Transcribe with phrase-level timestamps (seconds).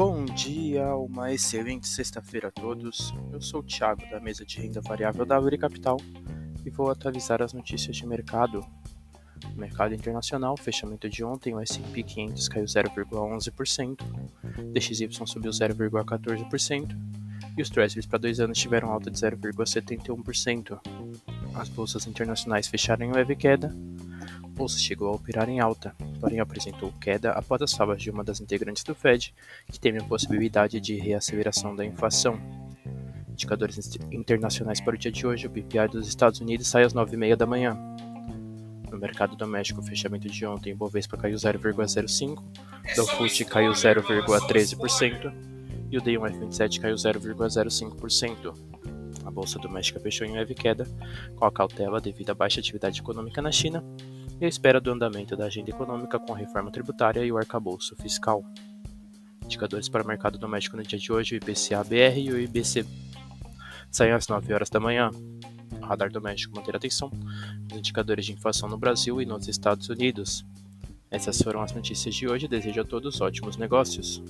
[0.00, 3.12] Uma excelente sexta-feira a todos.
[3.30, 5.98] Eu sou o Thiago da mesa de renda variável da Uri Capital
[6.64, 8.64] e vou atualizar as notícias de mercado.
[9.44, 13.98] No mercado internacional, fechamento de ontem, o S&P 500 caiu 0,11%,
[14.72, 16.96] DXY subiu 0,14%
[17.58, 20.80] e os Treasuries para dois anos tiveram alta de 0,71%.
[21.52, 23.68] As bolsas internacionais fecharam em leve queda,
[24.48, 28.40] bolsa chegou a operar em alta, porém apresentou queda após as falas de uma das
[28.40, 29.34] integrantes do Fed,
[29.70, 32.38] que teme a possibilidade de reaceleração da inflação.
[33.30, 37.36] Indicadores internacionais para o dia de hoje, o PPI dos Estados Unidos sai às 9h30
[37.36, 37.76] da manhã.
[38.90, 42.38] No mercado doméstico, o fechamento de ontem, Bovespa caiu 0,05%,
[42.98, 45.32] o FTSE caiu 0,13%
[45.90, 48.54] e o D1F27 caiu 0,05%.
[49.24, 50.86] A bolsa doméstica fechou em leve queda,
[51.36, 53.82] com a cautela devido à baixa atividade econômica na China
[54.40, 57.94] e a espera do andamento da agenda econômica com a reforma tributária e o arcabouço
[57.96, 58.42] fiscal.
[59.44, 62.86] Indicadores para o mercado doméstico no dia de hoje, o IPCA-BR e o IBC
[63.90, 65.10] saem às 9 horas da manhã.
[65.80, 67.10] O radar doméstico manter atenção
[67.68, 70.44] nos indicadores de inflação no Brasil e nos Estados Unidos.
[71.10, 72.48] Essas foram as notícias de hoje.
[72.48, 74.22] Desejo a todos ótimos negócios.